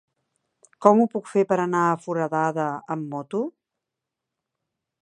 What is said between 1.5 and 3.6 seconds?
per anar a Foradada amb moto?